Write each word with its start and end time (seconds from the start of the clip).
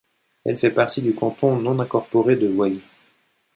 Elle 0.45 0.57
fait 0.57 0.71
partie 0.71 1.03
du 1.03 1.13
canton 1.13 1.57
non 1.57 1.77
incorporé 1.79 2.35
de 2.35 2.47
Way. 2.47 2.79